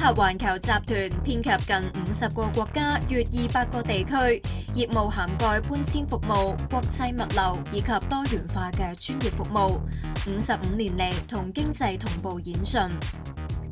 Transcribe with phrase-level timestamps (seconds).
[0.00, 4.42] 柏环球集团遍及近五十个国家，约二百个地区，
[4.74, 9.78] 业务涵盖搬迁服务、国际物流以及多元化嘅专业服务。
[10.26, 12.88] 五十五年嚟，同经济同步演进。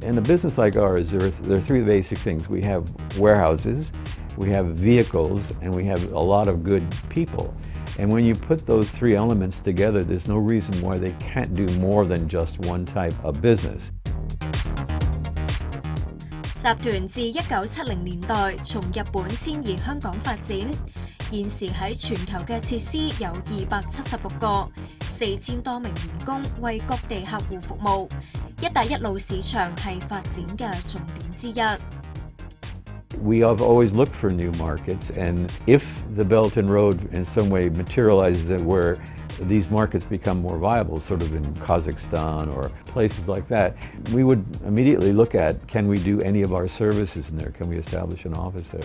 [0.06, 2.50] In a business like ours, there are, there are three basic things.
[2.50, 2.84] We have
[3.18, 3.90] warehouses,
[4.36, 7.54] we have vehicles, and we have a lot of good people.
[7.98, 11.66] And when you put those three elements together, there's no reason why they can't do
[11.78, 13.90] more than just one type of business.
[16.59, 20.57] 集團自一九七零年代從日本遷移香港發展，
[21.31, 24.67] 現時喺全球嘅設施有二百七十六個，
[25.07, 28.09] 四千多名員工為各地客戶服務。
[28.61, 31.61] 一帶一路市場係發展嘅重點之一。
[33.23, 37.69] We have always looked for new markets, and if the Belt and Road in some way
[37.69, 38.97] materializes it where
[39.48, 43.74] these markets become more viable, sort of in Kazakhstan or places like that,
[44.12, 47.50] we would immediately look at can we do any of our services in there?
[47.50, 48.84] Can we establish an office there?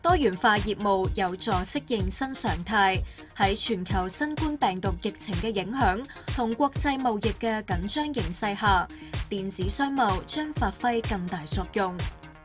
[0.00, 3.02] 多元化业务有助适应新常态，
[3.36, 6.02] 喺全球新冠病毒疫情嘅影响
[6.34, 8.88] 同国际贸易嘅紧张形势下，
[9.28, 11.94] 电子商贸将发挥更大作用。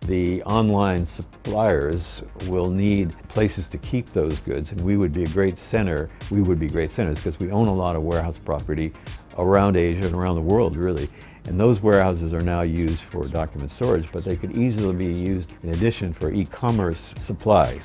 [0.09, 5.29] The online suppliers will need places to keep those goods, and we would be a
[5.29, 6.09] great center.
[6.31, 8.95] We would be great centers because we own a lot of warehouse property
[9.37, 11.11] around Asia and around the world, really.
[11.45, 15.59] And those warehouses are now used for document storage, but they could easily be used
[15.63, 17.85] in addition for e-commerce supplies.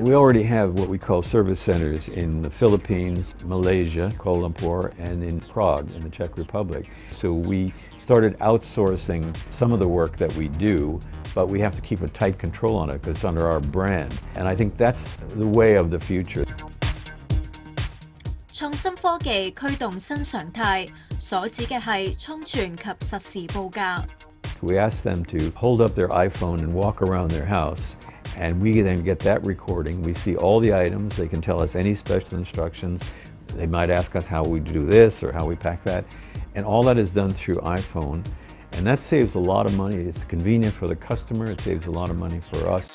[0.00, 5.24] We already have what we call service centers in the Philippines, Malaysia, Kuala Lumpur, and
[5.24, 6.86] in Prague in the Czech Republic.
[7.10, 11.00] So we started outsourcing some of the work that we do,
[11.34, 14.14] but we have to keep a tight control on it because it's under our brand.
[14.34, 16.44] And I think that's the way of the future.
[18.52, 24.02] 创新科技驱动新常态，所指嘅系仓存及实时报价。
[24.62, 27.96] We ask them to hold up their iPhone and walk around their house,
[28.36, 30.02] and we then get that recording.
[30.02, 31.16] We see all the items.
[31.16, 33.02] They can tell us any special instructions.
[33.54, 36.04] They might ask us how we do this or how we pack that.
[36.54, 38.24] And all that is done through iPhone.
[38.72, 39.96] And that saves a lot of money.
[39.96, 42.94] It's convenient for the customer, it saves a lot of money for us.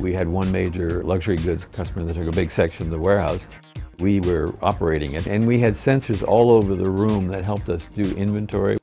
[0.00, 3.46] We had one major luxury goods customer that took a big section of the warehouse.
[4.00, 7.88] We were operating it, and we had sensors all over the room that helped us
[7.94, 8.76] do inventory.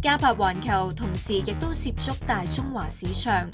[0.00, 3.46] 嘉柏环球同时亦都涉足大中华市场，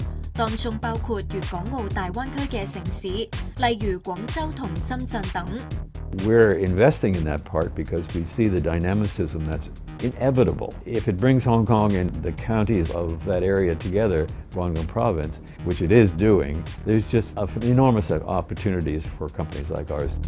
[6.24, 9.68] We're investing in that part because we see the dynamicism that's
[10.02, 10.72] inevitable.
[10.86, 15.82] If it brings Hong Kong and the counties of that area together, Guangdong province, which
[15.82, 20.18] it is doing, there's just enormous opportunities for companies like ours.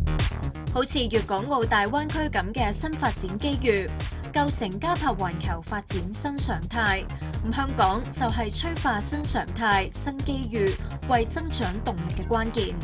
[0.73, 3.89] 好似粵港澳大灣區咁嘅新發展機遇，
[4.33, 7.05] 構成嘉柏環球發展新常態。
[7.46, 10.70] 咁香港就系催化新常态、新机遇，
[11.10, 12.76] 为增长动力嘅关键。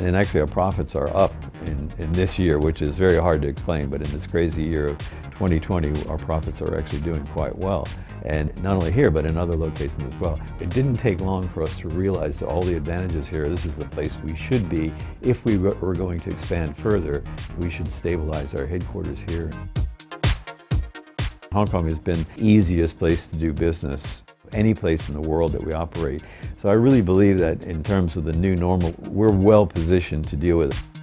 [0.00, 1.32] And actually, our profits are up
[1.66, 3.90] in, in this year, which is very hard to explain.
[3.90, 4.98] But in this crazy year of
[5.38, 7.86] 2020, our profits are actually doing quite well.
[8.24, 10.40] And not only here, but in other locations as well.
[10.58, 13.76] It didn't take long for us to realize that all the advantages here, this is
[13.76, 14.90] the place we should be.
[15.20, 17.22] If we were going to expand further,
[17.58, 19.50] we should stabilize our headquarters here.
[21.55, 25.53] Hong Kong has been the easiest place to do business any place in the world
[25.53, 26.21] that we operate.
[26.61, 30.35] So I really believe that in terms of the new normal, we're well positioned to
[30.35, 30.94] deal with it.